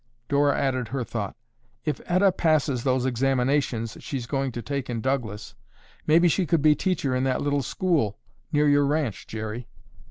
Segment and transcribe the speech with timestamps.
[0.29, 1.35] Dora added her thought,
[1.85, 5.53] "If Etta passes those examinations she's going to take in Douglas,
[6.07, 8.17] maybe she could be teacher in that little school
[8.51, 9.67] near your ranch, Jerry."